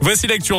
[0.00, 0.52] Voici l'actu.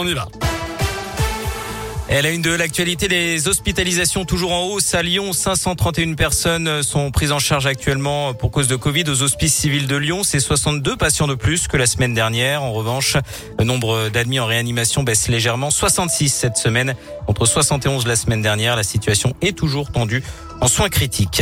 [2.08, 5.34] Elle a une de l'actualité, les hospitalisations toujours en hausse à Lyon.
[5.34, 9.96] 531 personnes sont prises en charge actuellement pour cause de Covid aux hospices civils de
[9.96, 10.24] Lyon.
[10.24, 12.62] C'est 62 patients de plus que la semaine dernière.
[12.62, 13.18] En revanche,
[13.58, 15.72] le nombre d'admis en réanimation baisse légèrement.
[15.72, 16.96] 66 cette semaine
[17.26, 18.76] contre 71 la semaine dernière.
[18.76, 20.24] La situation est toujours tendue
[20.62, 21.42] en soins critiques.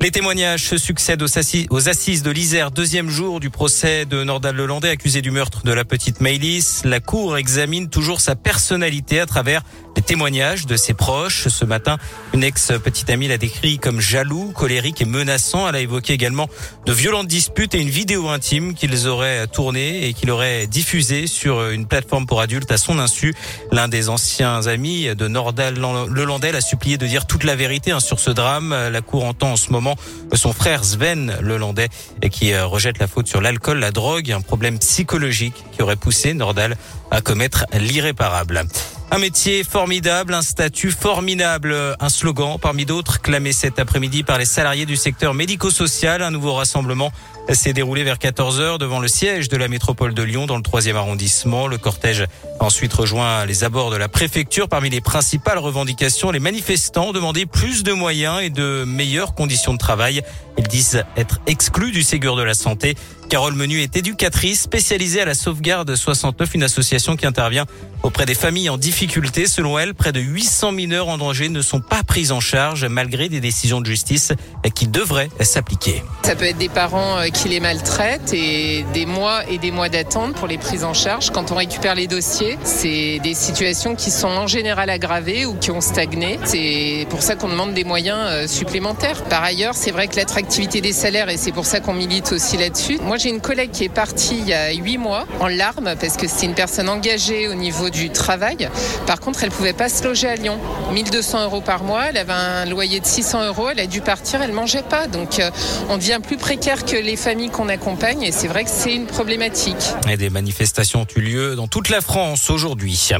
[0.00, 4.90] Les témoignages se succèdent aux assises de l'Isère, deuxième jour du procès de Nordal Lelandais
[4.90, 6.82] accusé du meurtre de la petite Maëlys.
[6.84, 9.62] La cour examine toujours sa personnalité à travers
[9.96, 11.48] les témoignages de ses proches.
[11.48, 11.98] Ce matin,
[12.32, 15.68] une ex-petite amie l'a décrit comme jaloux, colérique et menaçant.
[15.68, 16.48] Elle a évoqué également
[16.86, 21.70] de violentes disputes et une vidéo intime qu'ils auraient tournée et qu'il aurait diffusée sur
[21.70, 23.34] une plateforme pour adultes à son insu.
[23.72, 28.00] L'un des anciens amis de Nordal Lelandais a supplié de dire toute la vérité hein,
[28.00, 28.70] sur ce drame.
[28.70, 29.87] La cour entend en ce moment
[30.34, 31.88] son frère Sven Lelandais
[32.22, 35.96] et qui euh, rejette la faute sur l'alcool, la drogue, un problème psychologique qui aurait
[35.96, 36.76] poussé Nordal
[37.10, 38.66] à commettre l'irréparable.
[39.10, 44.44] Un métier formidable, un statut formidable, un slogan parmi d'autres clamé cet après-midi par les
[44.44, 46.22] salariés du secteur médico-social.
[46.22, 47.10] Un nouveau rassemblement
[47.54, 50.96] s'est déroulé vers 14h devant le siège de la métropole de Lyon dans le troisième
[50.96, 51.66] arrondissement.
[51.66, 52.26] Le cortège
[52.60, 54.68] a ensuite rejoint les abords de la préfecture.
[54.68, 59.78] Parmi les principales revendications, les manifestants demandaient plus de moyens et de meilleures conditions de
[59.78, 60.22] travail.
[60.58, 62.94] Ils disent être exclus du Ségur de la santé.
[63.30, 67.66] Carole Menu est éducatrice spécialisée à la sauvegarde 69, une association qui intervient
[68.02, 68.97] auprès des familles en difficulté.
[68.98, 73.28] Selon elle, près de 800 mineurs en danger ne sont pas pris en charge malgré
[73.28, 74.32] des décisions de justice
[74.74, 76.02] qui devraient s'appliquer.
[76.24, 79.88] Ça peut être des parents euh, qui les maltraitent et des mois et des mois
[79.88, 81.30] d'attente pour les prises en charge.
[81.30, 85.70] Quand on récupère les dossiers, c'est des situations qui sont en général aggravées ou qui
[85.70, 86.40] ont stagné.
[86.44, 89.22] C'est pour ça qu'on demande des moyens euh, supplémentaires.
[89.24, 92.56] Par ailleurs, c'est vrai que l'attractivité des salaires, et c'est pour ça qu'on milite aussi
[92.56, 92.98] là-dessus.
[93.04, 96.16] Moi, j'ai une collègue qui est partie il y a huit mois en larmes parce
[96.16, 98.68] que c'est une personne engagée au niveau du travail.
[99.06, 100.58] Par contre, elle pouvait pas se loger à Lyon.
[100.92, 104.42] 1200 euros par mois, elle avait un loyer de 600 euros, elle a dû partir,
[104.42, 105.06] elle mangeait pas.
[105.06, 105.50] Donc, euh,
[105.88, 109.06] on devient plus précaire que les familles qu'on accompagne et c'est vrai que c'est une
[109.06, 109.76] problématique.
[110.10, 113.10] Et des manifestations ont eu lieu dans toute la France aujourd'hui.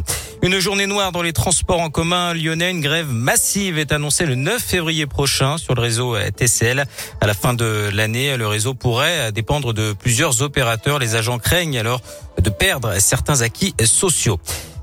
[0.43, 2.71] Une journée noire dans les transports en commun lyonnais.
[2.71, 6.85] Une grève massive est annoncée le 9 février prochain sur le réseau TCL.
[7.21, 10.99] À la fin de l'année, le réseau pourrait dépendre de plusieurs opérateurs.
[10.99, 12.01] Les agents craignent alors
[12.41, 14.39] de perdre certains acquis sociaux.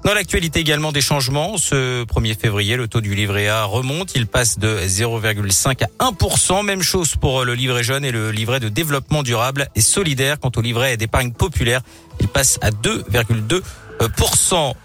[0.05, 4.13] Dans l'actualité également des changements, ce 1er février, le taux du livret A remonte.
[4.13, 6.63] Il passe de 0,5 à 1%.
[6.63, 10.39] Même chose pour le livret jeune et le livret de développement durable et solidaire.
[10.39, 11.81] Quant au livret d'épargne populaire,
[12.19, 13.63] il passe à 2,2%.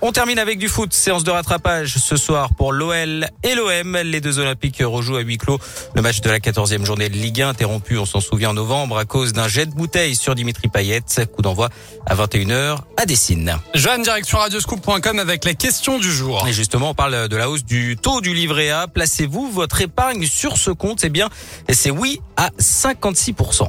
[0.02, 0.92] On termine avec du foot.
[0.92, 3.96] Séance de rattrapage ce soir pour l'OL et l'OM.
[3.98, 5.58] Les deux Olympiques rejouent à huis clos.
[5.94, 8.98] Le match de la 14e journée de Ligue 1 interrompu, on s'en souvient en novembre,
[8.98, 11.02] à cause d'un jet de bouteille sur Dimitri Payet.
[11.34, 11.68] Coup d'envoi
[12.06, 13.58] à 21h à Dessine.
[13.74, 16.46] Joanne, direction radioscoop.com avec la question du jour.
[16.48, 18.88] Et justement, on parle de la hausse du taux du livret A.
[18.88, 21.04] Placez-vous votre épargne sur ce compte?
[21.04, 21.28] Eh bien,
[21.68, 23.68] c'est oui à 56%.